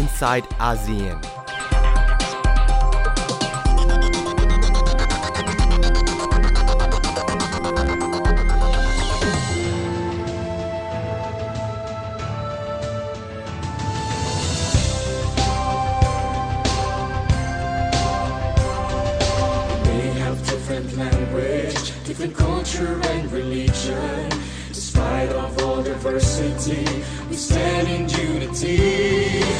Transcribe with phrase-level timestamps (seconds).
[0.00, 1.20] inside ASEAN.
[20.46, 24.30] different language, different culture and religion.
[24.68, 26.86] Despite of all diversity,
[27.28, 29.59] we stand in unity.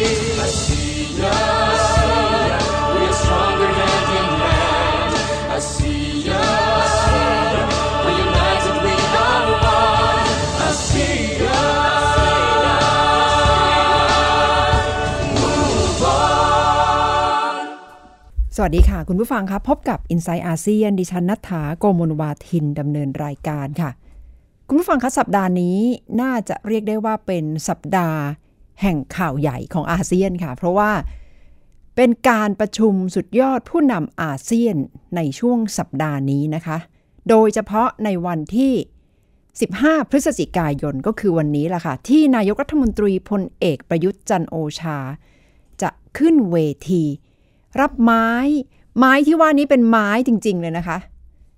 [18.55, 23.91] สวัสดีค่ะ คุณผู้ฟังครับพบกับ i n s i ซต์อาเซียนดิฉันนัฐาโกมลวาทินดำเนินรายการค่ะ
[24.67, 25.77] คุณผู้ฟังคะสัปดาห์นี้
[26.21, 28.19] น่าจะเรียกได้ว่าเป็นสัปดาห์
[28.81, 30.91] แห่งข่าวใหญ่ของอาเซียนค่ะ เพราะว่า
[31.95, 34.75] เป็นการประชุมสุดยอดผู้นำอาเซียน
[35.15, 36.77] ในช่วงสัปดาห์นี้นะคะ
[37.29, 38.73] โดยเฉพาะในวันที่
[39.41, 44.97] 15 พฤศจิกายนก็คือวันนี้ล่ะค่ะ ที่นายกรัฐมนตรีพลเอกประยุทธ์จันโอชา
[45.81, 46.57] จะขึ้นเว
[46.91, 47.03] ที
[47.79, 48.27] รับไม้
[48.97, 50.97] ไม้ที่ว่านี้เป็นไม้จริง ๆ เลยนะคะ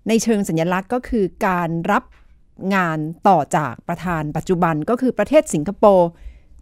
[0.08, 2.03] ในเชิงสัญลักษณ์ก็คือการรับ
[2.75, 6.09] งานต่อจากประธานปัจจุบันก็คือประเทศสิงคโปร์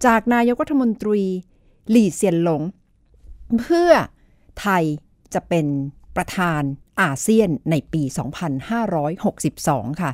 [0.05, 1.21] จากนายกรัฐมนตรี
[1.89, 2.61] หลี่เซียนหลง
[3.59, 3.91] เพื่อ
[4.61, 4.83] ไทย
[5.33, 5.65] จะเป็น
[6.15, 6.61] ประธาน
[7.01, 8.03] อาเซียนในปี
[9.21, 10.11] 2562 ค่ะ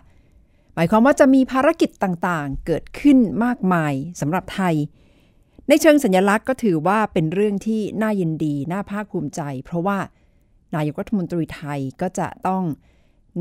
[0.76, 4.76] หมายความว่าจะมีภารกิจต่างๆ เกิดขึ้นมากมายสำหรับไทย
[5.68, 10.00] ในเชิงสัญลักษณ์ก็ถือว่าเป็นเรื่องที่น่ายินดี น่าภาคภูมิใจ เพราะว่า
[10.76, 12.64] นายกรัฐมนตรีไทยก็จะต้อง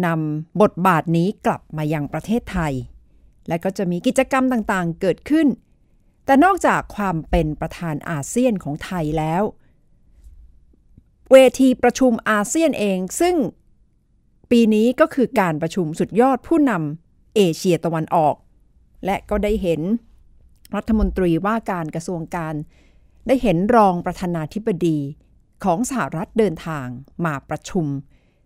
[0.06, 2.72] นำบทบาทนี้กลับมายังประเทศไทย
[3.48, 5.48] และก็จะมีกิจกรรมต่างๆ เกิดขึ้น
[6.24, 9.42] แต่นอกจากความเป็นประธานอาเซียนของไทยแล้ว
[11.32, 13.36] เวทีประชุมอาเซียนเองซึ่ง
[14.50, 18.36] ปีนี้ก็คือการประชุมสุดยอดผู้นำเอเชียตะวันออก
[19.04, 19.80] และก็ได้เห็น
[20.74, 22.54] รัฐมนตรีว่าการกระทรวงการ
[23.26, 24.98] ได้เห็นรองประธานาธิบดี
[25.64, 26.86] ของสหรัฐเดินทาง
[27.24, 27.86] มาประชุม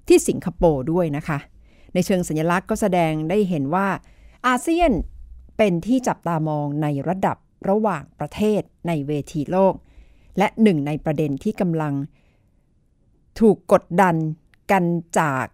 [0.09, 1.39] ที่สิงคโปร์ด้วยนะคะ
[1.95, 3.89] ในเชิงสัญลักษณ์ก็แสดงได้เห็นว่า
[4.47, 4.93] อาเซียน
[5.57, 7.37] เป็นที่จับตามองในระดับ
[7.69, 9.75] ระหว่างประเทศในเวทีโลก
[10.39, 11.95] และหนึ่งในประเด็นที่กำลัง
[13.41, 14.17] ถูกกดดัน
[14.71, 14.85] กัน
[15.19, 15.47] จาก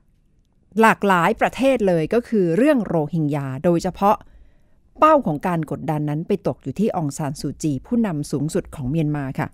[0.80, 4.16] หลากหลายประเทศเลยก็คือเรื่องโรฮิงญาโดยเฉพาะ
[4.98, 9.48] เป้าของการกดดันนั้นไปตกอยู่ที่องซานซูจี ผู้นำสูงสุดของเมียนมาค่ะ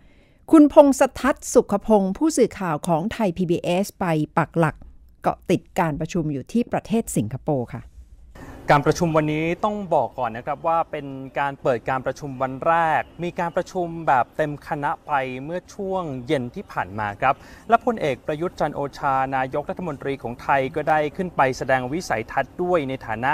[0.50, 4.04] คุณพงษ์สทัศน์สุขพงศ์ผู้สื่อข่าวของไทย PBS ไป
[4.38, 4.76] ปักหลัก
[5.22, 7.82] เกาะติดการประชุมอยู่ที่ประเทศสิงคโปร์ค่ะ
[8.70, 11.06] การประชุมวันนี้ต้องบอกก่อนนะครับว่าเป็น
[11.38, 15.12] การเปิดการประชุมวันแรก มีการประชุมแบบเต็มคณะไป
[15.44, 17.34] เมื่อช่วงเย็นที่ผ่านมาครับ
[17.68, 23.32] และพลเอกประยุทธ์จันโอชานายกรัฐมนตรีของไทยก็ได้ขึ้นไปแสดงวิสัยทัศน์ด้วยในฐานะ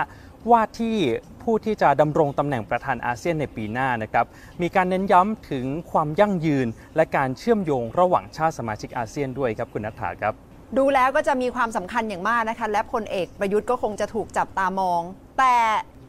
[0.51, 0.97] ว่าที่
[1.43, 4.27] ผู้ที่จะดำรงตำแหน่งประธานอาเซียนในปีหน้านะครับ
[4.63, 6.67] มีการเน้นย้ำถึงความยั่งยืน
[6.97, 10.35] และการเชื่อมโยงระหว่างชาติสมาชิกอาเซียนด้วยครับคุณนัทธาครับ
[10.79, 15.03] ดูแล้วก็จะมีความสำคัญอย่างมากนะคะ และพลเอกประยุทธ์ก็คงจะถูกจับตามอง
[15.39, 15.57] แต่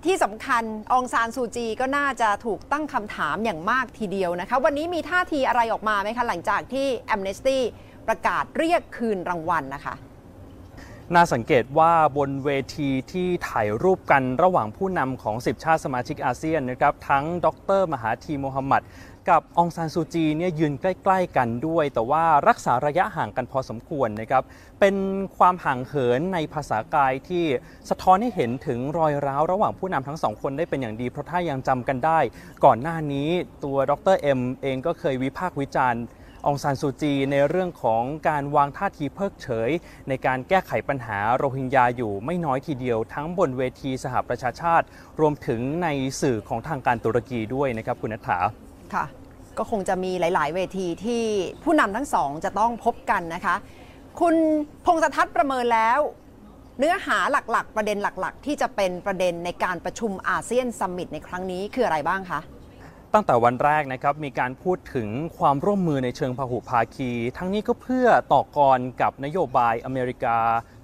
[0.06, 0.64] ที่สำคัญ
[0.94, 7.60] องซานซูจีก็น่าจะถูกตั้งคำถามอย่างมากทีเดียวนะคะ วันนี้มีท่าทีอะไรออกมาไหมคะหลังจากที่ Amnesty
[8.08, 9.96] ประกาศเรียกคืนรางวัลนะคะ
[11.16, 17.48] น่าสังเกตว่าบนเวทีที่ถ่ายรูปกันระหว่างผู้นำของ 10 ชาติสมาชิกอาเซียนนะครับ ทั้งด
[17.80, 18.82] ร มหาธีโมฮัมหมัด
[19.30, 24.44] กับองซานซูจีเนี่ยยืนใกล้ ๆ กันด้วย แต่ว่ารักษาระยะห่างกันพอสมควรนะครับ
[24.80, 24.96] เป็น
[25.38, 27.46] ความห่างเหินในภาษากายที่
[27.90, 32.20] สะท้อนให้เห็นถึงรอยร้าวระหว่างผู้นำทั้งสองคนได้เป็นอย่างดี เพราะถ้ายังจำกันได้
[32.66, 33.30] ก่อนหน้านี้
[33.64, 36.04] ตัวดรเอ็มเองก็เคยวิพากษ์วิจารณ์
[36.48, 39.70] อองซานซูจีในเรื่องของการวางท่าทีเพิกเฉย
[40.10, 44.86] ในการแก้ไขปัญหาโรฮิงญาอยู่ไม่น้อยทีเดียว ทั้งบนเวทีสหประชาชาติ
[45.20, 45.88] รวมถึงใน
[46.22, 48.38] สื่อของทางการตุรกีด้วยนะครับคุณนัทธา
[48.94, 49.06] ค่ะ
[49.58, 51.24] ก็คงจะมีหลาย ๆ เวทีที่
[51.64, 53.56] ผู้นำทั้งสองจะต้องพบกันนะคะ
[54.20, 54.36] คุณ
[54.86, 56.00] พงศทัศน์ประเมินแล้ว
[56.80, 62.40] เนื้อหาหลัก ๆ ประเด็นหลัก ๆ ที่จะเป็นประเด็นในการประชุมอาเซียน summit ในครั้งนี้คืออะไรบ้างคะ
[63.14, 70.38] ตั้งแต่วันแรกนะครับมีการพูดถึงความร่วมมือในเชิงพหุภาคี ทั้งนี้ก็เพื่อต่อกรกับนโยบายอเมริกา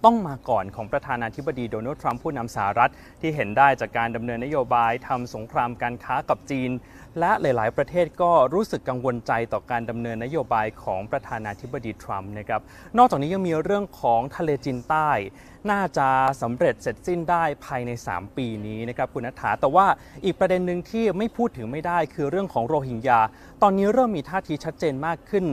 [0.06, 2.92] ต้องมาก่อนของประธานาธิบดีโดนัลด์ทรัมป์ผู้นำสหรัฐ
[3.22, 6.72] ที่เห็นได้จากการดำเนินนโยบายทำสงครามการค้ากับจีน
[7.20, 12.62] และหลาย ๆ ประเทศก็รู้สึกกังวลใจต่อการดำเนินนโยบายของประธานาธิบดีทรัมป์นะครับ
[12.98, 15.10] นอกจากนี้ยังมีเรื่องของทะเลจีนใต้
[15.72, 16.08] น่าจะ
[16.42, 19.88] สำเร็จเสร็จสิ้นได้ภายใน 3 ปีนี้นะครับคุณนัฐาแต่ว่า
[20.26, 23.20] อีกประเด็นหนึ่งที่ไม่พูดถึงไม่ได้คือเรื่องของโรฮิงญา
[23.62, 25.46] ตอนนี้เริ่มมีท่าทีชัดเจนมากขึ้น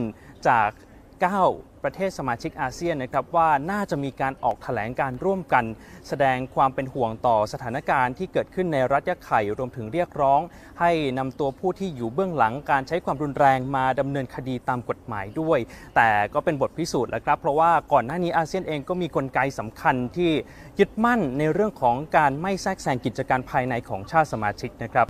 [0.47, 5.65] จาก 9 ประเทศสมาชิกอาเซียนนะครับว่าน่าจะมีการออกแถลงการร่วมกัน
[6.07, 10.41] แสดงความเป็นห่วงต่อสถานการณ์ที่เกิดขึ้นในรัฐยะไข่รวมถึงเรียกร้อง
[10.79, 15.59] ให้นำตัวผู้ที่อยู่เบื้องหลังการใช้ความรุนแรงมาดำเนินคดีตามกฎหมายด้วย
[15.95, 20.31] แต่ก็เป็นบทพิสูจน์แล้วครับ เพราะว่าก่อนหน้านี้อาเซียนเองก็มีกลไกสำคัญที่
[20.79, 25.07] ยึดมั่นในเรื่องของการไม่แทรกแซงกิจการภายในของชาติสมาชิกนะครับ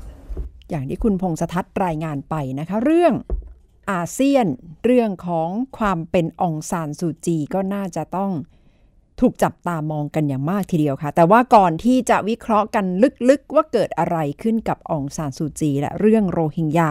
[0.69, 3.13] อย่างที่คุณพงษทัศน์รายงานไปนะคะเรื่อง
[3.91, 4.47] อาเซียน
[4.85, 8.31] เรื่องของความเป็นองซานซูจีก็น่าจะต้อง
[9.19, 12.85] ถูกจับตามองกันอย่างมากทีเดียวค่ะ แต่ว่าก่อนที่จะวิเคราะห์กัน
[13.29, 16.89] ลึกๆ ว่าเกิดอะไรขึ้นกับองซานซูจี และเรื่องโรฮิงญา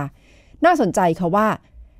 [0.65, 1.49] น่าสนใจค่ะว่า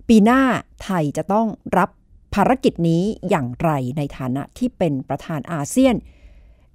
[0.09, 0.43] ปีหน้า
[0.83, 1.47] ไทยจะต้อง
[1.79, 1.91] รับ
[2.35, 5.95] ภารกิจนี้อย่างไรในฐานะที่เป็นประธานอาเซียน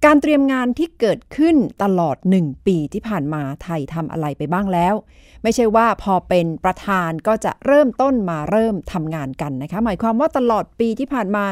[0.04, 4.94] การเตรียมงานที่เกิดขึ้นตลอด 1 ปีที่ผ่านมาไทยทำอะไรไปบ้างแล้ว
[5.42, 11.44] ไม่ใช่ว่าพอเป็นประธานก็จะเริ่มต้นมาเริ่มทำงานกันนะคะ หมายความว่าตลอดปีที่ผ่านมา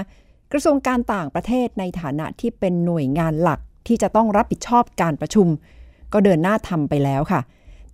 [0.52, 5.46] กระทรวงการต่างประเทศในฐานะที่เป็นหน่วยงานหลักที่จะต้องรับผิดชอบการประชุม
[6.12, 7.40] ก็เดินหน้าทำไปแล้วค่ะ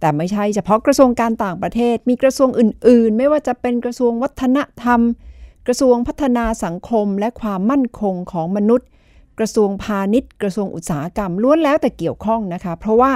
[0.01, 5.01] แต่ไม่ใช่เฉพาะกระทรวงการต่างประเทศ มีกระทรวงอื่น ๆ ไม่ว่าจะเป็นกระทรวงวัฒนธรรม
[5.67, 8.89] กระทรวงพัฒนาสังคม และความมั่นคงของมนุษย์
[9.39, 13.13] กระทรวงพาณิชย์ กระทรวงอุตสาหกรรมล้วนแล้วแต่เกี่ยวข้องนะคะ เพราะว่า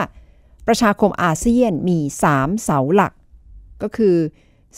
[0.67, 1.99] ประชาคมอาเซียนมี
[2.33, 3.13] 3 เสาหลัก
[3.83, 4.17] ก็คือ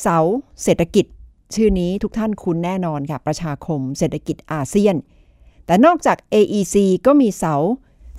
[0.00, 0.19] เสา
[0.62, 1.06] เศรษฐกิจ
[1.55, 4.96] ชื่อนี้ทุกท่านคุ้นแน่นอนค่ะ ประชาคมเศรษฐกิจอาเซียน
[5.67, 6.76] แต่นอกจาก AEC
[7.06, 7.55] ก็มีเสา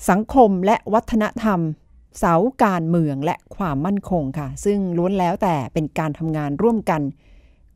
[0.09, 1.59] สังคมและวัฒนธรรม
[2.19, 2.33] เสา
[2.63, 7.01] การเมืองและความมั่นคงค่ะ ซึ่งล้วนแล้วแต่เป็นการทำงานร่วมกัน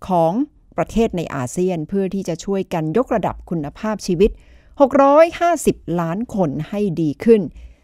[0.08, 0.34] ของ
[0.78, 4.32] ประเทศในอาเซียนเพื่อที่จะช่วยกันยกระดับคุณภาพชีวิต
[4.80, 7.42] 650 ล้านคนให้ดีขึ้น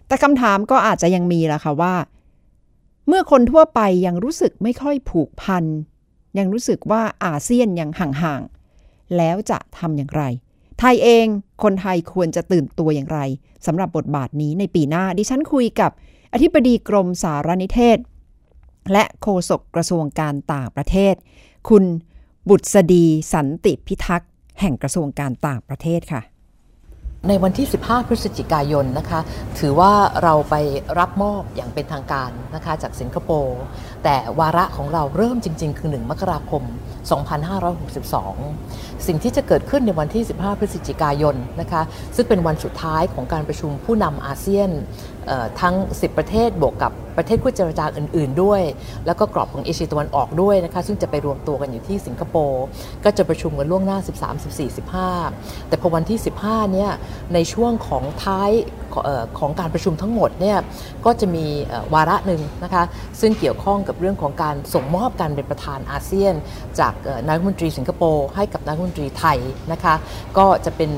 [0.08, 1.96] แต่คำถามก็อาจจะยังมีล่ะค่ะว่า
[3.08, 5.66] เมื่อคนทั่วไปยังรู้สึกไม่ค่อยผูกพัน
[6.38, 10.24] ยังรู้สึกว่าอาเซียนยังห่างๆ แล้วจะทำอย่างไร
[10.80, 11.28] ไทยเอง
[11.64, 13.20] คนไทยควรจะตื่นตัวอย่างไร
[13.66, 15.92] สำหรับบทบาทนี้ในปีหน้า ดิฉันคุยกับ
[16.34, 17.98] อธิบดีกรมสารนิเทศ
[18.92, 21.16] และโฆษกกระทรวงการต่างประเทศ
[21.70, 21.84] คุณ
[22.50, 26.22] บุษดีสันติพิทักษ์แห่งกระทรวงการต่างประเทศค่ะ
[27.28, 29.20] ในวันที่ 15 พฤศจิกายนนะคะ
[29.60, 29.92] ถือว่า
[30.24, 30.56] เราไป
[31.00, 33.60] รับมอบอย่างเป็นทางการนะคะจากสิงคโปร์
[34.04, 36.64] แต่วาระของเราเริ่มจริง ๆ คือ 1 มกราคม
[37.46, 41.82] 2562 สิ่งที่จะเกิดขึ้นในวันที่ 15 พฤศจิกายนนะคะ
[42.16, 44.70] ซึ่งเป็นวันสุดท้ายของการประชุมผู้นำอาเซียน
[45.62, 48.62] ทั้ง 10 ประเทศบวกกับประเทศคู่เจรจาอื่น ๆ ด้วย
[49.06, 52.64] แล้วก็กรอบของเอเชียตะวันออกด้วยนะคะซึ่งจะไปรวมตัวกันอยู่ที่สิงคโปร์
[53.04, 54.78] ก็จะประชุมกันล่วงหน้า 13 14
[55.18, 56.92] 15 แต่พอวันที่ 15เนี่ย
[57.34, 58.52] ในช่วงของท้าย
[59.40, 60.58] ของการประชุมทั้งหมดเนี่ย
[61.06, 61.46] ก็จะมี
[61.94, 62.84] วาระหนึ่งนะคะ
[63.22, 66.34] ซึ่งเกี่ยวข้องกับเรื่องของการส่งมอบการเป็นประธานอาเซียน
[66.80, 66.94] จาก
[67.28, 69.40] นายกรัฐมนตรีสิงคโปร์ให้กับนายกรัฐมนตรีไทย
[69.72, 69.96] นะคะ
[70.38, 70.92] ก็จะเป็น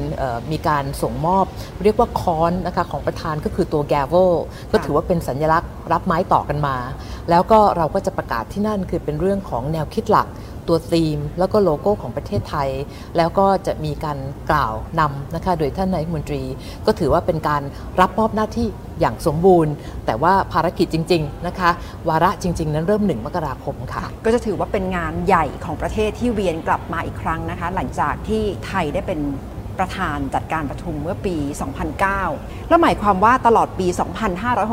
[0.51, 1.45] มีการส่งมอบ
[1.83, 4.31] เรียกว่าคอนนะคะของประธานก็คือตัวแกวล
[4.71, 6.75] ก็ถือว่าเป็นสัญลักษณ์รับไม้ต่อกันมา
[7.29, 10.27] แล้วก็เราก็จะประกาศที่นั่นคือเป็นเรื่องของแนวคิดหลัก
[10.67, 12.69] ตัวธีม แล้วก็โลโก้ของประเทศไทย
[13.17, 14.17] แล้วก็จะมีการ
[14.49, 16.43] กล่าวนำนะคะโดยท่านนายกรัฐมนตรี
[16.85, 17.61] ก็ถือว่าเป็นการ
[17.99, 18.67] รับมอบหน้าที่
[18.99, 19.73] อย่างสมบูรณ์
[20.05, 21.69] แต่ว่าภารกิจจริง ๆนะคะ
[22.09, 29.19] วาระจริง ๆ นั้นเริ่ม1มกราคมค่ะ ก็จะถือว่าเป็นงานใหญ่ของประเทศที่เวียนกลับมาอีกครั้งนะคะ หลังจากที่ไทยได้เป็น
[29.81, 31.35] ประธานจัดการประชุมเมื่อปี
[32.03, 33.87] 2009 แล้วหมายความว่าตลอดปี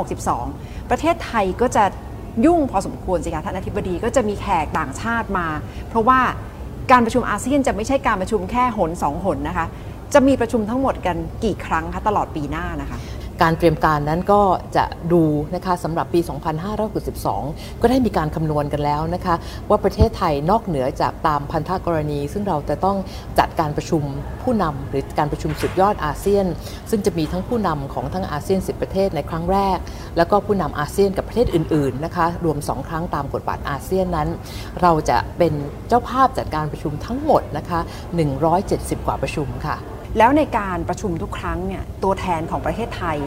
[0.03, 1.85] 2562 ประเทศไทยก็จะ
[2.47, 5.47] ยุ่งพอสมควรสิคะท่านอธิบดีก็จะมีแขกต่างชาติมา
[5.89, 6.21] เพราะว่า
[6.91, 9.67] การประชุมอาเซียนจะไม่ใช่การประชุมแค่หนสองหนนะคะ
[10.15, 12.99] จะมีประชุมทั้งหมดกันกี่ครั้งคะตลอดปีหน้านะคะ
[13.43, 14.43] การเตรียมการนั้นก็
[14.77, 15.23] จะดู
[15.55, 16.21] นะคะสำหรับปี
[17.01, 19.35] 2562 ก็ได้มีการคำนวณกันแล้วนะคะ
[19.69, 22.97] ว่าประเทศไทยนอกเหนือจากตามพันธกรณี ซึ่งเราจะต้อง
[23.39, 24.03] จัดการประชุม
[24.43, 26.47] ผู้นำหรือการประชุมสุดยอดอาเซียน
[26.91, 29.79] ซึ่งจะมีทั้งผู้นำของทั้งอาเซียน 10 ประเทศในครั้งแรก
[30.17, 34.29] แล้วก็ผู้นำอาเซียนกับประเทศอื่นๆนะคะรวม 2 ครั้งตามกฎบาทอาเซียนนั้น
[34.83, 35.53] เราจะเป็น
[35.89, 37.81] เจ้าภาพจัดการประชุมทั้งหมดนะคะ
[38.45, 39.79] 170 กว่าประชุมค่ะ
[40.19, 43.19] แล้วในการประชุมทุกครั้งเนี่ยตัวแทนของประเทศไทย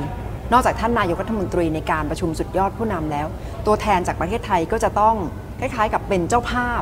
[0.52, 3.28] นอกจากท่านนายกรัฐมนตรีในการประชุมสุดยอดผู้นำแล้ว
[3.66, 5.16] ตัวแทนจากประเทศไทยก็จะต้อง
[5.60, 6.82] คล้ายๆ กับเป็นเจ้าภาพ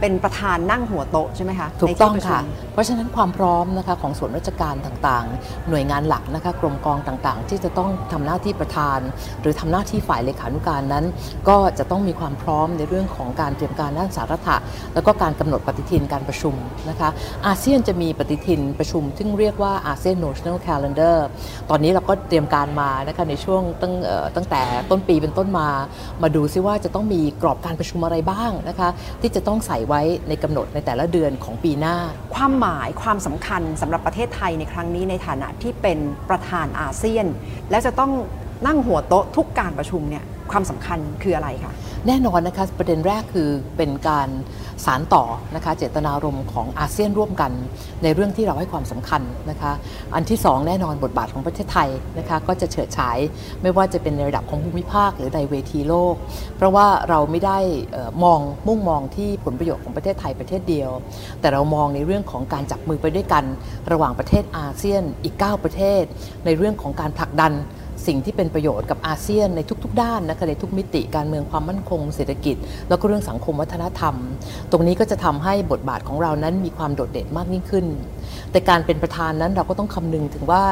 [0.00, 2.40] เป็นประธานนั่งหัวโต๊ะใช่ไหมคะถูกต้องในที่ปรชุมค่ะ
[2.72, 8.98] เพราะฉะนั้นความพร้อมนะคะของส่วนราชการต่างๆ หน่วยงานหลักนะคะกรมกองต่างๆ ที่จะต้องทำหน้าที่ประธาน
[9.40, 11.04] หรือทำหน้าที่ฝ่ายเลขานุการนั้น
[11.48, 14.56] ก็จะต้องมีความพร้อมในเรื่องของการเตรียมการด้านสาธารณะ
[14.94, 16.54] แล้วก็การกำหนดปฏิทินการประชุม
[16.88, 17.08] นะคะ
[17.46, 21.16] อาเซียนจะมีปฏิทินประชุมซึ่งเรียกว่าอาเซียน National Calendar
[21.70, 25.68] ตอนนี้เราก็เตรียมการมานะคะในช่วงตั้งเอ่อตั้งแต่ต้นปีเป็นต้นมา
[26.22, 28.88] มาดูซิว่าจะต้องมีกรอบการประชุมอะไรบ้างนะคะ
[29.20, 31.96] ที่จะต้องใส่ไว้ในกำหนดในแต่ละเดือนของปีหน้า
[32.34, 37.26] ความหมายความสำคัญสำหรับประเทศไทยในครั้งนี้ในฐานะที่เป็นประธานอาเซียน
[37.70, 38.12] และจะต้อง
[38.66, 41.72] นั่งหัวโต๊ะทุกการประชุมเนี่ยความสำคัญคืออะไรคะ
[42.06, 44.28] แน่นอนนะคะประเด็นแรกคือเป็นการ
[44.84, 47.52] สารต่อนะคะเจตนารมณ์ของอาเซียนร่วมกัน
[48.02, 49.72] ในเรื่องที่เราให้ความสำคัญนะคะ
[50.14, 53.18] อันที่สองแน่นอนบทบาทของประเทศไทยนะคะก็จะเฉิดฉาย
[53.62, 56.14] ไม่ว่าจะเป็นในระดับของภูมิภาคหรือในเวทีโลก
[56.56, 57.58] เพราะว่าเราไม่ได้
[58.24, 60.90] มองมุ่งมองที่ผลประโยชน์ของประเทศไทยประเทศเดียว
[61.40, 63.44] แต่เรามองในเรื่องของการจับมือไปด้วยกัน
[63.92, 66.02] ระหว่างประเทศอาเซียนอีก 9 ประเทศ
[66.44, 67.52] ในเรื่องของการผลักดัน
[68.06, 72.56] สิ่งที่เป็นประโยชน์กับอาเซียนในทุก ๆ ด้านนะคะในทุกมิติการเมืองความมั่นคงเศรษฐกิจ
[72.88, 74.14] แล้วก็เรื่องสังคมวัฒนธรรม
[74.70, 77.86] ตรงนี้ก็จะทำให้บทบาทของเรานั้นมีความโดดเด่นมากยิ่งขึ้น
[78.52, 80.62] แต่การเป็นประธานนั้นเราก็ต้องคำนึงถึงว่า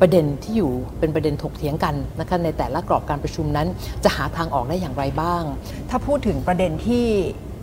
[0.00, 3.66] ประเด็นที่อยู่เป็นประเด็นถกเถียงกันนะคะในแต่ละกรอบการประชุมนั้น
[4.04, 5.42] จะหาทางออกได้อย่างไรบ้าง
[5.90, 7.06] ถ้าพูดถึงประเด็นที่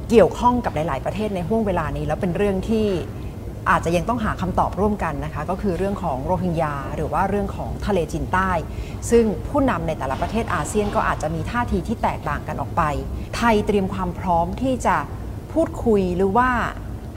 [0.09, 2.87] เกี่ยวข้องกับหลาย ๆ ประเทศในห่วงเวลานี้ แล้วเป็นเรื่องที่
[3.69, 8.51] อาจจะยังต้องหาคำตอบร่วมกันนะคะ ก็คือเรื่องของโรฮิงญาหรือว่าเรื่องของทะเลจีนใต้
[9.09, 12.83] ซึ่งผู้นำในแต่ละประเทศอาเซียนก็อาจจะมีท่าทีที่แตกต่างกันออกไป
[13.35, 14.97] ไทยเตรียมความพร้อมที่จะ
[15.53, 16.49] พูดคุยหรือว่า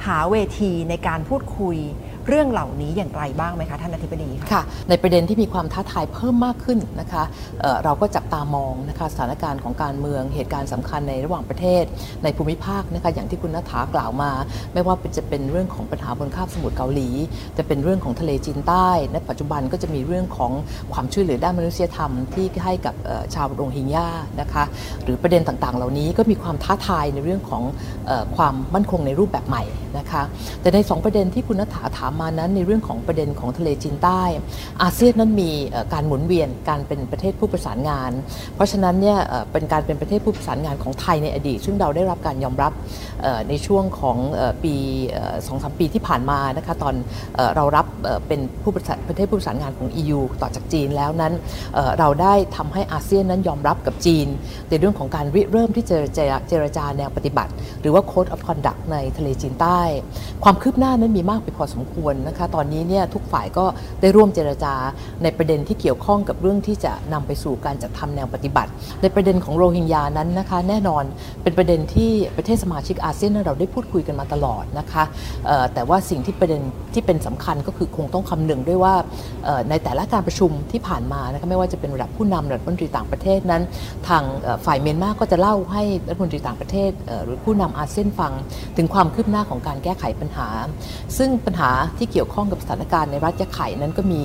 [0.06, 1.76] หาเวทีในการพูดคุย
[2.28, 7.23] เรื่องเหล่านี้อย่างไรบ้างไหมคะท่านอธิบดีคะค่ะ ในประเด็นที่มีความท้าทายเพิ่มมากขึ้นนะคะ
[7.61, 11.85] เเราก็จับตามองนะคะสถานการณ์ของการเมืองเหตุการณ์สำคัญในระหว่างประเทศ
[12.25, 14.31] ในภูมิภาคนะคะอย่างที่คุณนัฐากล่าวมา
[14.75, 17.09] ไม่ว่าจะเป็นเรื่องของปัญหาบนคาบสมุทรเกาหลี
[17.59, 20.52] จะเป็นเรื่องของทะเลจีนใต้ในปัจจุบันก็จะมีเรื่องของ
[20.93, 22.95] ความช่วยเหลือด้านมนุษยธรรมที่ให้กับ
[23.35, 24.09] ชาวโรฮิงญา
[24.40, 24.64] นะคะ
[25.04, 27.62] หรือประเด็นต่างๆ เหล่านี้ก็มีความท้าทายในเรื่องของ
[28.09, 29.64] อความมั่นคงในรูปแบบใหม่
[29.99, 30.23] นะคะ
[30.61, 34.23] แต่ในสองประเด็นที่คุณนัฐาถามมานั้นในเรื่องของประเด็นของทะเลจีนใต้
[34.83, 35.50] อาเซียนนั้นมี
[35.92, 38.12] การหมุนเวียนการเป็นประเทศผู้ประสานงาน
[38.54, 39.18] เพราะฉะนั้นเนี่ย
[39.52, 42.73] เป็นการเป็นประเทศผู้ประสานงานของไทยในอดีต ซึ่งเราได้รับการยอมรับ
[43.49, 44.18] ในช่วงของ
[44.62, 44.75] ปี
[45.47, 46.94] สองสามปีที่ผ่านมานะคะตอน
[47.56, 47.87] เรารับ
[48.28, 51.33] เป็นผู้ประสานประเทศผู้ประสานงานของ EU ต่อจากจีนแล้วนั้น
[51.99, 54.26] เราได้ทำให้อาเซียนนั้นยอมรับกับจีน
[54.71, 59.80] ในเรื่องของการริเริ่มที่จะเจรเจรจาแนวปฏิบัติ หรือว่า Code of Conduct ในทะเลจีนใต้
[60.44, 63.64] ความคืบหน้านั้นมีมากไปพอสมควรนะคะ ตอนนี้เนี่ยทุกฝ่ายก็
[64.00, 64.75] ได้ร่วมเจรจา
[65.23, 68.70] ในประเด็นที่เกี่ยวข้องกับเรื่องที่จะนำไปสู่การจัดทำแนวปฏิบัติ
[69.02, 71.04] ในประเด็นของโรฮิงญานั้นนะคะแน่นอน
[71.42, 75.04] เป็นประเด็นที่ประเทศสมาชิกอาเซียนเราได้พูดคุยกันมาตลอดนะคะ
[75.75, 76.61] แต่ว่าสิ่งที่ประเด็น
[76.94, 78.94] ที่เป็นสำคัญก็คือคงต้องคำนึงด้วยว่า
[79.70, 83.62] ในแต่ละการประชุมที่ผ่านมานะคะไม่ว่าจะเป็นระดับผู้นำระดับรัฐมนตรีต่างประเทศนั้น
[84.08, 84.23] ทาง
[84.66, 86.90] ฝ่ายเมียนมาก็จะเล่าให้รัฐมนตรีต่างประเทศ
[87.25, 88.32] หรือผู้นำอาเซียนฟัง
[88.76, 90.49] ถึงความคืบหน้าของการแก้ไขปัญหา
[91.18, 94.22] ซึ่งปัญหาที่เกี่ยวข้องกับสถานการณ์ในรัฐยะไข่นั้นก็มี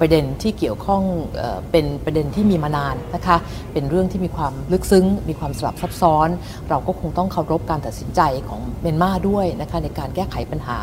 [0.00, 1.02] ประเด็นที่เกี่ยวข้อง
[1.70, 3.36] เป็นประเด็นที่มีมานานนะคะ
[3.72, 6.28] เป็นเรื่องที่มีความลึกซึ้ง มีความสลับซับซ้อน
[6.68, 10.78] เราก็คงต้องเคารพการตัดสินใจของเมียนมาด้วยนะคะในการแก้ไขปัญหา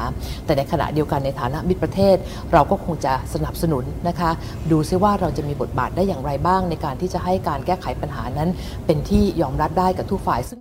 [0.46, 2.16] แต่ในขณะเดียวกันในฐานะมิตรประเทศ
[2.54, 4.32] เราก็คงจะสนับสนุนนะคะ
[4.72, 8.50] ดูซิว่าเราจะมีบทบาทได้อย่างไรบ้าง ในการที่จะให้การแก้ไขปัญหานั้น
[8.86, 10.60] เป็นที่ยอมรับได้กับทุกฝ่ายซึ่ง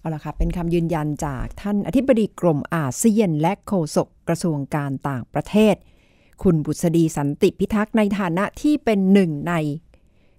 [0.00, 5.74] เอาละค่ะ เป็นคำยืนยันจากท่านอธิบดีกรมอาเซียน และโฆษกกระทรวงการต่างประเทศ
[6.42, 9.54] คุณบุษดีสันติพิทักษ์ในฐานะที่เป็นหนึ่งใน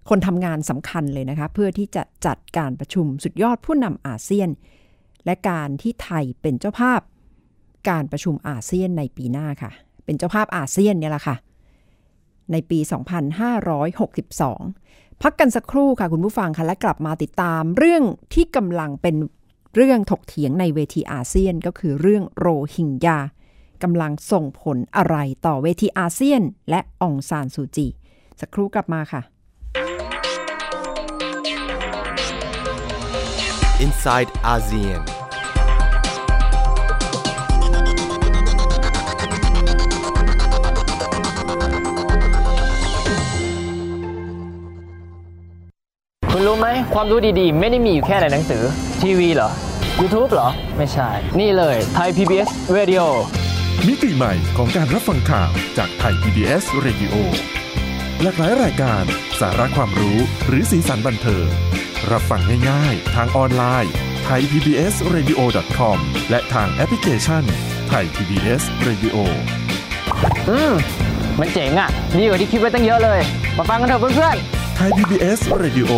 [0.10, 4.50] คนทำงานสำคัญเลยนะคะ เพื่อที่จะจัดการประชุมสุดยอดผู้นำอาเซียน
[5.26, 7.02] และการที่ไทยเป็นเจ้าภาพ
[7.90, 9.72] การประชุมอาเซียนในปีหน้าค่ะ
[10.06, 11.36] เป็นเจ้าภาพอาเซียนเนี่ยแหละค่ะ
[12.52, 19.16] ในปี 2562 พักกันสักครู่ค่ะคุณผู้ฟังคะและกลับมาติดตามเรื่องที่กำลังเป็น
[19.76, 23.20] เรื่องถกเถียงในเวทีอาเซียนก็คือเรื่องโรฮิงญา
[23.84, 27.88] กำลังส่งผลอะไรต่อเวทีอาเซียน และองซานซูจี
[28.40, 29.22] สักครู่กลับมาค่ะ
[33.86, 35.02] inside ASEAN.
[46.32, 48.64] คุณรู้ไหมความรู้ดีๆ ไม่ได้มีอยู่แค่ในหนังสือ
[49.04, 49.50] ทีวีเหรอ
[50.02, 53.04] YouTube เหรอ ไม่ใช่ นี่เลยไทย PBS Radio
[53.88, 57.14] มิติใหม่ของการรับฟังข่าวจากไทย PBS Radio
[58.22, 59.04] หลากหลายรายการ
[59.40, 61.48] สาระความรู้หรือสีสันบันเทิง
[62.12, 63.94] รับฟังง่ายๆ ทางออนไลน์
[64.28, 65.98] thaipbsradio.com
[66.30, 67.44] และทางแอปพลิเคชัน
[67.92, 69.16] Thai PBS Radio
[70.50, 70.74] อืม
[71.40, 73.20] มันเจ๋งอะดีกว่าที่คิดไว้ตั้งเยอะเลย
[73.58, 74.38] มาฟังกันเถอะเพื่อน
[74.76, 75.92] ไทย PBS Radio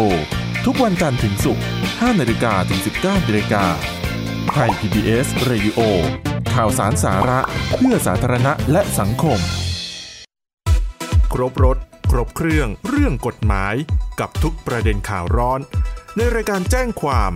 [0.68, 3.64] ทุกวันจันทร์ถึงศุกร์5นาฬิกาถึง 19นาฬิกา
[4.52, 5.80] ไทย PBS Radio
[6.54, 7.40] ข่าวสารสาระ
[7.78, 9.40] เพื่อสาธารณะและสังคม
[11.34, 11.78] ครบรถ
[12.12, 13.76] ครบเครื่อง เรื่องกฎหมาย
[14.20, 15.60] กับทุกประเด็นข่าวร้อน
[16.18, 17.32] ในรายการแจ้งความ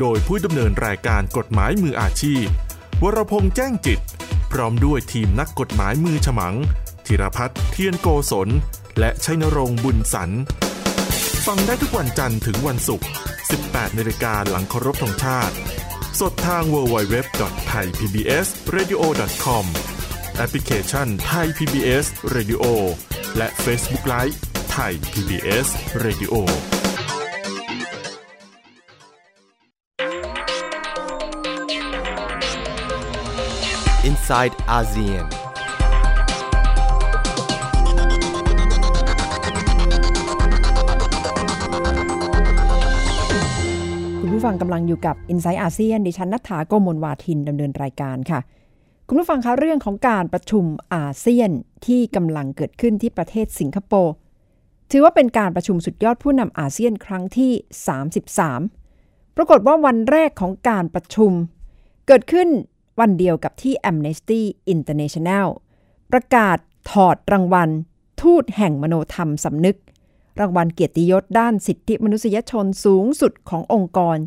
[0.00, 2.44] โดยผู้ดำเนินรายการกฎหมายมืออาชีพ
[3.02, 4.00] วรพงษ์แจ้งจิต
[4.52, 6.54] พร้อมด้วยทีมนักกฎหมายมือฉมัง
[7.06, 8.48] ธีรพัฒน์เทียนโกศล
[8.98, 10.30] และชัยนรงค์บุญสัน
[11.46, 13.06] ฟังได้ทุกวันจันทร์ถึงวันศุกร์
[13.52, 15.54] 18นาฬิกาหลังเคารพธงชาติ
[16.20, 19.64] สดทาง www.thaipbsradio.com
[20.36, 22.64] แอปพลิเคชัน Thai PBS Radio
[23.36, 24.36] และ Facebook Live
[24.76, 25.66] Thai PBS
[26.04, 26.34] Radio
[34.10, 35.41] inside ASEAN.
[44.36, 48.40] ผู้ฟังกำลังอยู่กับ i n s i ซต์อาเซียนดิฉันนัฐาโกมลวาทินดำเนินรายการค่ะ
[49.08, 51.50] คุณผู้ฟังคะเรื่องของการประชุมอาเซียน
[51.86, 54.14] ที่กำลังเกิดขึ้นที่ประเทศสิงคโปร์
[54.90, 57.52] ถือว่าเป็นการประชุมสุดยอดผู้นำอาเซียนครั้งที่
[58.62, 61.32] 33 ปรากฏว่าวันแรกของการประชุม
[62.06, 62.48] เกิดขึ้น
[63.00, 64.40] วันเดียวกับที่ Amnesty
[64.74, 65.48] International
[66.12, 66.58] ประกาศ
[66.90, 67.70] ถอดรางวัล
[68.22, 69.76] ทูตแห่งมโนธรรมสำนึก
[70.40, 74.18] รางวัลเกียรติยศด้านสิทธิมนุษยชนสูงสุดขององค์กร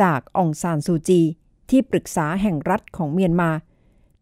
[0.00, 1.20] จากองซานซูจี
[1.70, 3.50] ที่ปรึกษาแห่งรัฐของเมียนมา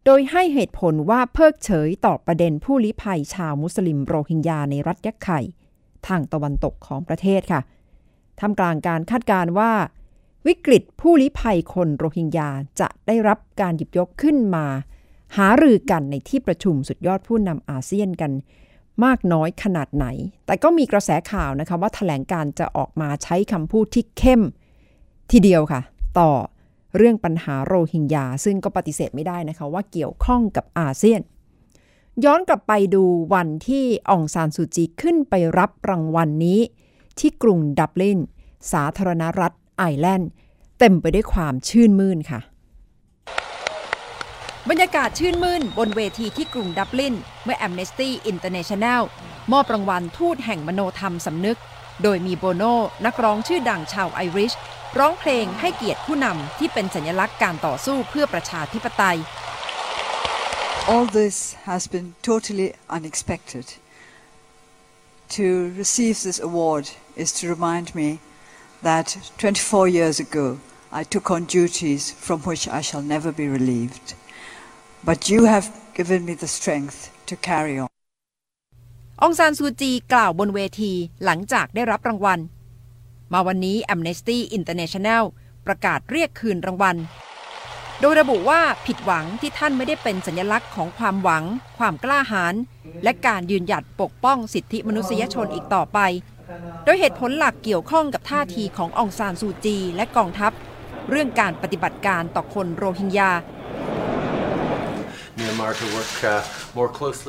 [0.05, 5.41] โดยให้เหตุผลว่าเพิกเฉยต่อประเด็นผู้ลี้ภัยชาวมุสลิมโรฮิงญาในรัฐยักไข่
[6.07, 7.61] ทางตะวันตกของประเทศค่ะ
[8.41, 9.73] ทำกลางการคาดการณ์ว่า
[10.47, 12.49] วิกฤตผู้ลี้ภัยคนโรฮิงญา
[12.81, 14.67] จะได้รับการหยิบยกขึ้นมา
[15.37, 18.33] หารือกันในที่ประชุมสุดยอดผู้นำอาเซียนกัน
[19.05, 20.07] มากน้อยขนาดไหน
[20.47, 24.43] แต่ก็มีกระแสข่าวนะคะว่าถแถลงการจะออกมาใช้คำพูดที่เข้ม
[25.33, 25.81] ทีเดียวค่ะ
[26.19, 26.31] ต่อ
[26.97, 31.21] เรื่องปัญหาโรฮิงญา ซึ่งก็ปฏิเสธไม่ได้นะคะว่าเกี่ยวข้องกับอาเซียน
[32.25, 36.61] ย้อนกลับไปดูวันที่องซานซูจีขึ้นไปรับรางวัลนนี้
[37.19, 38.19] ที่กรุงดับลิน
[38.73, 40.31] สาธารณรัฐไอร์แลนด์
[40.79, 42.41] เต็มไปด้วยความชื่นมื่นค่ะ
[44.71, 49.03] บรรยากาศชื่นมื่นบนเวทีที่กรุงดับลิน เมื่อ Amnesty International
[49.53, 51.59] มอบรางวัลทูตแห่งมโนธรรมสำนึก
[52.03, 52.65] โดยมีโบโน
[53.07, 54.53] นักร้องชื่อดังชาวไอริช
[54.99, 59.19] ร้องเพลงให้เกียรติผู้นำที่เป็นสัญลักษณ์การต่อสู้เพื่อประชาธิปไตย
[60.93, 61.37] All this
[61.71, 63.67] has been totally unexpected.
[65.37, 65.47] To
[65.83, 66.85] receive this award
[67.23, 68.09] is to remind me
[68.89, 69.07] that
[69.39, 70.47] 24 years ago
[71.01, 74.15] I took on duties from which I shall never be relieved.
[75.05, 77.89] But you have given me the strength to carry on.
[79.23, 80.93] องซานซูจีกล่าวบนเวที
[81.25, 82.41] หลังจากได้รับรางวัล
[83.33, 85.23] มาวันนี้ Amnesty International
[85.67, 86.97] ประกาศเรียกคืนรางวัล
[88.01, 91.45] โดยระบุว่าผิดหวังที่ท่านไม่ได้เป็นสัญลักษณ์ของความหวัง
[91.79, 92.55] ความกล้าหาญ
[93.05, 95.99] และการยืนหยัดปกป้องสิทธิมนุษยชนอีกต่อไป
[96.85, 100.53] โดยเหตุผลหลักเกี่ยวข้องกับท่าทีขององซานซูจี และกองทัพ
[101.11, 103.33] เรื่องการปฏิบัติการต่อคนโรฮิงญา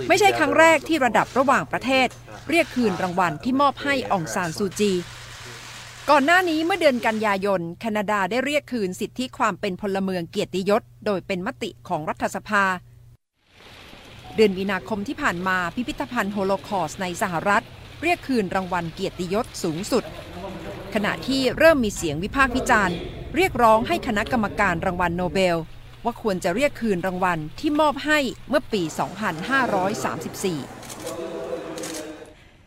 [0.10, 2.08] ไม่ใช่ครั้งแรก together ที่ระดับระหว่างประเทศ
[2.50, 4.92] เรียกคืนรางวัลที่มอบให้องซานซูจี
[6.10, 12.64] ก่อนหน้านี้เมื่อเดือนกันยายน แคนาดาได้เรียกคืนสิทธิความเป็นพลเมืองเกียรติยศ โดยเป็นมติของรัฐสภา
[14.36, 17.64] เดือนมีนาคมที่ผ่านมาพิพิธภัณฑ์โฮโลคอสต์ในสหรัฐ
[18.02, 20.04] เรียกคืนรางวัลเกียรติยศสูงสุด
[20.94, 22.96] ขณะที่เริ่มมีเสียงวิพากษ์วิจารณ์
[23.36, 25.58] เรียกร้องให้คณะกรรมการรางวัลโนเบล
[26.04, 28.94] ว่าควรจะเรียกคืนรางวัลที่มอบให้เมื่อปี 2534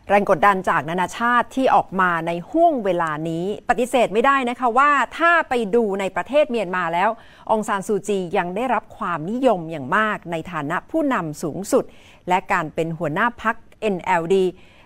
[0.09, 7.09] แรงกดดันจากนานาชาติที่ออกมาในห่วงเวลานี้ปฏิเสธไม่ได้นะคะว่าถ้าไปดูในประเทศเมียนมาแล้ว
[7.51, 11.83] องซานซูจียังได้รับความนิยมอย่างมากในฐานะผู้นำสูงสุด
[12.29, 13.55] และการเป็นหัวหน้าพัก
[13.95, 14.35] NLD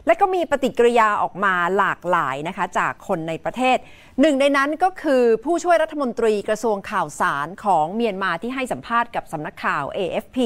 [0.05, 3.77] และก็มีปฏิกิริยาออกมาหลากหลายนะคะจากคนในประเทศ
[4.21, 10.37] หนึ่งในนั้นก็คือผู้ช่วยรัฐมนตรีกระทรวงข่าวสารของเมียนมาที่ให้สัมภาษณ์กับสำนักข่าว AFP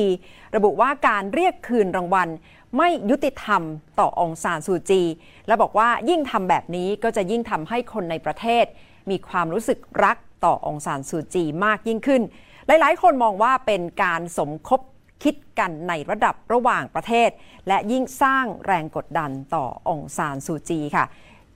[0.56, 2.30] ระบุว่าการเรียกคืนรางวัล
[2.78, 3.62] ไม่ยุติธรรม
[4.00, 5.04] ต่อองซานซูจี
[5.48, 8.66] และบอกว่ายิ่งทำแบบนี้ก็จะยิ่งทำให้คนในประเทศ
[9.10, 12.22] มีความรู้สึกรักต่อองซานซูจีมากยิ่งขึ้น
[12.68, 14.82] หลายๆ คนมองว่าเป็นการสมคบ
[15.24, 17.30] คิดกันในระดับระหว่างประเทศ
[17.68, 21.06] และยิ่งสร้างแรงกดดันต่อองซานซูจีค่ะ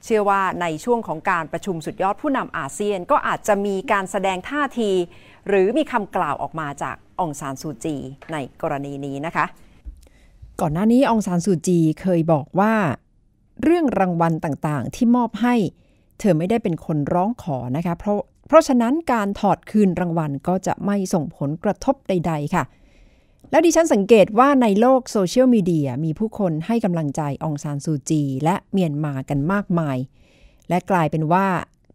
[0.03, 4.91] เชื่อว่าในช่วงของการประชุมสุดยอดผู้นำอาเซียนก็อาจจะมีการแสดงท่าที
[5.47, 7.95] หรือมีคำกล่าวออกมาจากองซานซูจี
[8.33, 9.45] ในกรณีนี้นะคะ
[10.61, 12.73] ก่อนหน้านี้องซานซูจีเคยบอกว่า
[13.63, 15.55] เรื่องรางวัลต่างๆ ที่มอบให้
[16.19, 22.63] เธอไม่ได้เป็นคนร้องขอนะคะ เพราะเพราะฉะนั้นการถอดคืนรางวัลก็จะไม่ส่งผลกระทบใด ๆ ค่ะ
[23.51, 29.97] แล้วดิฉันสังเกตว่าในโลกโซเชียลมีเดียมีผู้คนให้กำลังใจองซานซูจี และเมียนมากันมากมาย
[30.69, 31.47] และกลายเป็นว่า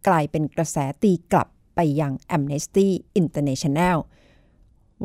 [0.07, 2.87] กลายเป็นกระแสตีกลับไปยัง Amnesty
[3.21, 3.97] International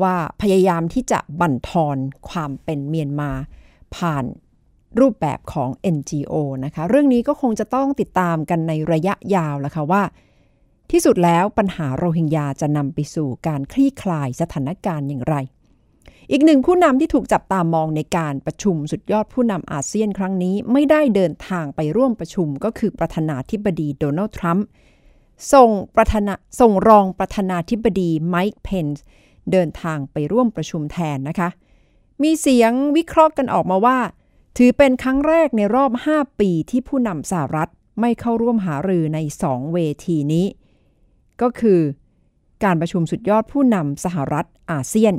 [0.01, 1.97] ว่าพยายามที่จะบั่นทอน
[2.29, 3.31] ความเป็นเมียนมา
[3.95, 4.25] ผ่าน
[4.99, 6.33] รูปแบบของ NGO
[6.65, 10.03] นะคะ เรื่องนี้ก็คงจะต้องติดตามกันในระยะยาวแล้วค่ะว่า
[10.91, 15.35] ที่สุดแล้วปัญหาโรฮิงญาจะนำไปสู่การคลี่คลายสถานการณ์อย่างไร
[16.31, 24.65] อีกหนึ่งผู้นำที่ถูกจับตามองในการประชุมสุดยอดผู้นำอาเซียนครั้งนี้ไม่ได้เดินทางไปร่วมประชุมก็คือประธานาธิบดีโดนัลด์ทรัมป์
[25.53, 29.03] ส่งประธานาส่งรองประธานาธิบดีไมค์เพนส์
[29.51, 31.49] เดินทางไปร่วมประชุมแทนนะคะ
[32.23, 33.99] มีเสียงวิเคราะห์กันออกมาว่า
[34.57, 37.69] ถือเป็นครั้งแรกในรอบ 5 ปีที่ผู้นำสหรัฐ
[38.01, 40.45] ไม่เข้าร่วมหารือใน 2 เวทีนี้
[41.41, 41.79] ก็คือ
[42.63, 45.13] การประชุมสุดยอดผู้นำสหรัฐอาเซียน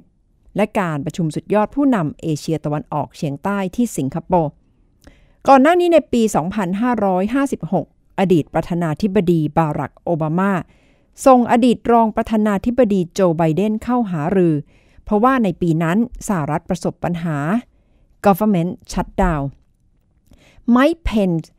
[0.57, 4.51] และการประชุมสุดยอดผู้นำเอเชียตะวันออกเฉียงใต้ที่สิงคโปร์
[5.49, 6.23] ก่อนหน้านี้ในปี
[7.01, 10.53] 2556 อดีตประธานาธิบดีบารักโอบามา
[11.27, 14.55] ส่งอดีตรองประธานาธิบดีโจไบเดนเข้าหารือ
[15.05, 17.39] เพราะว่าในปีนั้นสหรัฐประสบปัญหา
[18.25, 19.45] government shutdown
[20.71, 21.51] ไมค์เพนซ์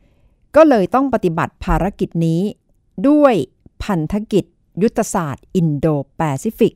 [0.56, 2.42] ก็เลยต้องปฏิบัติภารกิจนี้
[3.08, 3.34] ด้วย
[3.82, 4.44] พันธกิจ
[4.82, 6.74] ยุทธศาสตร์อินโดแปซิฟิก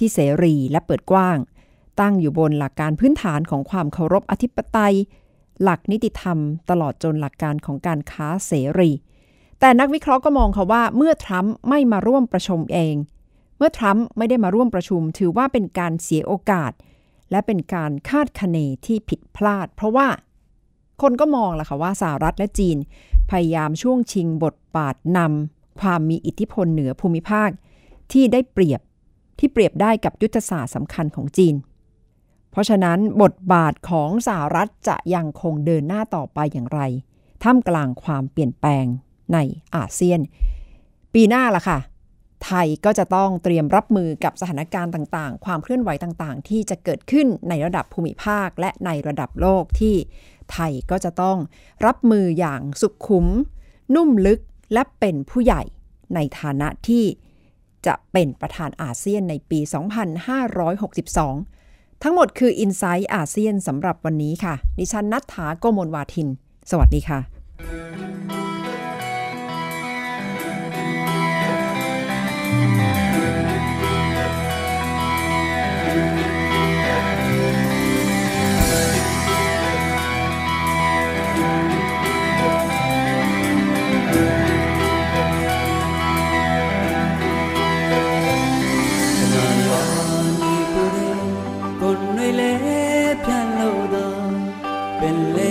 [0.00, 1.38] ที่เสรีและเปิดกว้าง
[2.00, 4.94] ตั้งอยู่บนหลักการพื้นฐานของความเคารพอธิปไตย
[5.62, 6.38] หลักนิติธรรม
[6.70, 8.90] ตลอดจนหลักการของการค้าเสรี
[9.60, 12.94] แต่นักวิเคราะห์ก็มองค่ะว่าเมื่อทรัมป์ไม่มาร่วมประชุมเอง
[13.56, 16.72] เมื่อทรัมป์ไม่ได้มาร่วมประชุม ถือว่าเป็นการเสียโอกาส
[17.30, 20.08] และเป็นการคาดคะเนที่ผิดพลาด เพราะว่า
[21.02, 22.76] คนก็มองล่ะค่ะว่าสหรัฐและจีน
[23.30, 27.50] พยายามช่วงชิงบทบาทนำความมีอิทธิพลเหนือภูมิภาค
[28.12, 28.80] ที่ได้เปรียบ
[29.40, 31.54] ที่เปรียบได้กับยุทธศาสตร์สำคัญของจีน
[32.50, 36.80] เพราะฉะนั้นบทบาทของสหรัฐจะยังคงเดินหน้าต่อไปอย่างไร
[37.42, 38.84] ท่ามกลางความเปลี่ยนแปลง
[39.34, 39.38] ใน
[39.74, 40.20] อาเซียน
[41.14, 41.78] ปีหน้าล่ะค่ะ
[42.44, 49.94] ไทยก็จะต้องเตรียมรับมือกับสถานการณ์ต่างๆ ความเคลื่อนไหวต่างๆ ที่จะเกิดขึ้นในระดับภูมิภาคและในระดับโลกที่
[50.52, 51.38] ไทยก็จะต้อง
[51.86, 53.26] รับมืออย่างสุขุม
[53.94, 54.40] นุ่มลึก
[54.72, 55.62] และเป็นผู้ใหญ่
[56.14, 57.04] ในฐานะที่
[57.86, 59.60] จะเป็นประธานอาเซียนในปี
[60.80, 66.28] 2562 ทั้งหมดคือ i n s i ซต์อาเซียนสำหรับวันนี้ค่ะ ดิฉันนัทถาโกโมลวาทิน
[66.70, 68.39] สวัสดีค่ะ
[93.10, 94.32] ယ်နှွေလဲဖြန့်လို့တော့
[95.00, 95.49] ပင်လေ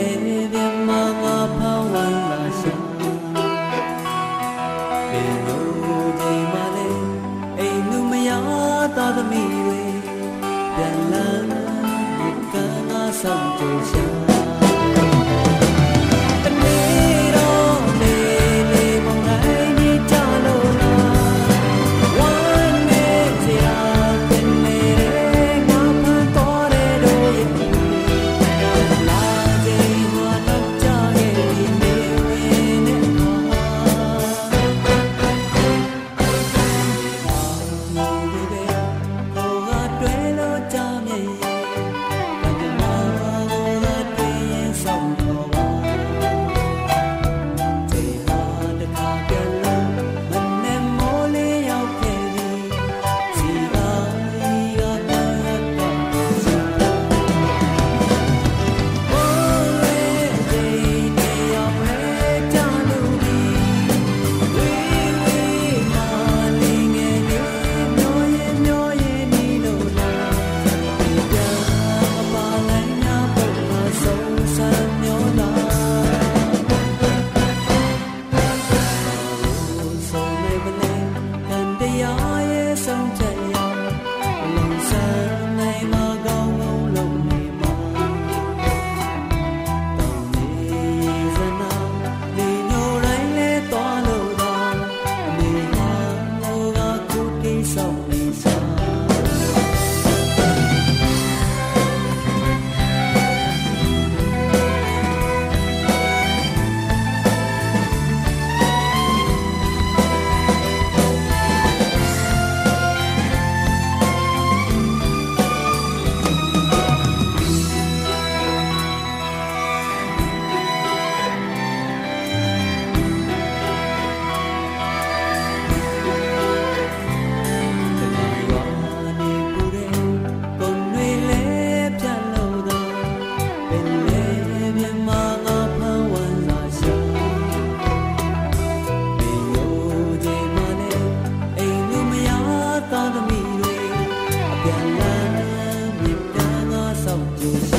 [147.52, 147.79] Thank you.